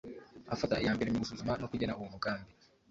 [0.53, 2.51] afata iya mbere mu gusuzuma no kugena uwo mugambi